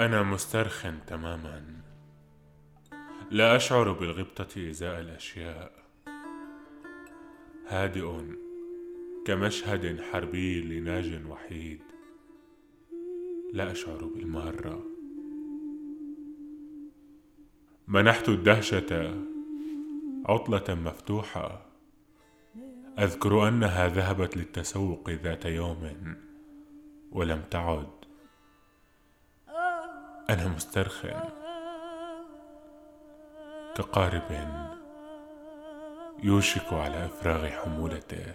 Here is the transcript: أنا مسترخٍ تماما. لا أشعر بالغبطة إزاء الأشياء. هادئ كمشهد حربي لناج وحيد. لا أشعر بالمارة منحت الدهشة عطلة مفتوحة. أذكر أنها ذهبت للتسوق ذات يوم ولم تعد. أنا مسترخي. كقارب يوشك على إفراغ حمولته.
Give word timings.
أنا 0.00 0.22
مسترخٍ 0.22 0.86
تماما. 1.06 1.82
لا 3.30 3.56
أشعر 3.56 3.92
بالغبطة 3.92 4.70
إزاء 4.70 5.00
الأشياء. 5.00 5.72
هادئ 7.68 8.18
كمشهد 9.26 10.00
حربي 10.00 10.62
لناج 10.62 11.26
وحيد. 11.26 11.80
لا 13.52 13.72
أشعر 13.72 14.04
بالمارة 14.04 14.84
منحت 17.88 18.28
الدهشة 18.28 19.24
عطلة 20.26 20.74
مفتوحة. 20.74 21.66
أذكر 22.98 23.48
أنها 23.48 23.88
ذهبت 23.88 24.36
للتسوق 24.36 25.10
ذات 25.10 25.44
يوم 25.44 26.16
ولم 27.12 27.42
تعد. 27.50 28.01
أنا 30.32 30.48
مسترخي. 30.48 31.14
كقارب 33.74 34.22
يوشك 36.22 36.72
على 36.72 37.04
إفراغ 37.04 37.48
حمولته. 37.48 38.34